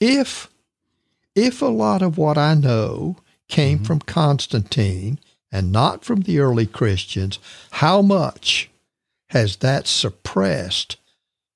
[0.00, 0.50] if
[1.36, 3.16] if a lot of what I know
[3.46, 3.84] came mm-hmm.
[3.84, 5.20] from Constantine
[5.52, 7.38] and not from the early Christians,
[7.72, 8.68] how much
[9.28, 10.96] has that suppressed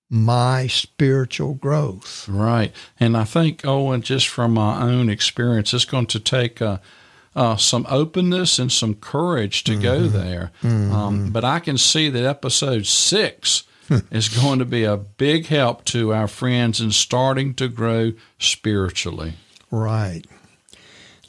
[0.09, 2.29] my spiritual growth?
[2.29, 2.73] Right.
[2.99, 6.79] And I think, Owen, just from my own experience, it's going to take uh,
[7.35, 9.83] uh, some openness and some courage to mm-hmm.
[9.83, 10.53] go there.
[10.63, 10.93] Mm-hmm.
[10.93, 13.65] Um, but I can see that episode six
[14.11, 19.35] is going to be a big help to our friends in starting to grow spiritually.
[19.71, 20.27] Right.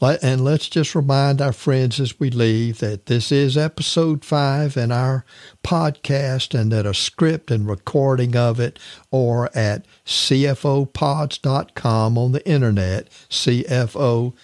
[0.02, 4.92] And let's just remind our friends as we leave that this is episode five in
[4.92, 5.24] our
[5.64, 8.80] podcast and that a script and recording of it
[9.12, 10.58] or at cfopods.com
[12.18, 14.36] on the internet, C-F-O-P-O-D-S,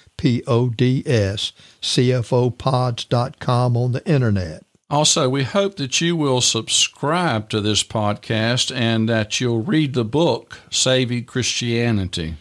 [1.81, 4.63] cfopods.com on the internet.
[4.89, 10.05] Also, we hope that you will subscribe to this podcast and that you'll read the
[10.05, 12.35] book, Saving Christianity.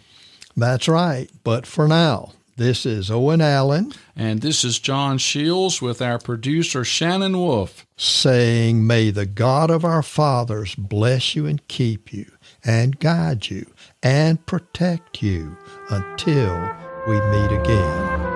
[0.57, 1.31] That's right.
[1.45, 3.93] But for now, this is Owen Allen.
[4.17, 7.87] And this is John Shields with our producer, Shannon Wolf.
[7.99, 12.31] Saying, May the God of our fathers bless you and keep you,
[12.65, 13.67] and guide you,
[14.03, 15.57] and protect you
[15.91, 16.75] until
[17.07, 18.36] we meet again.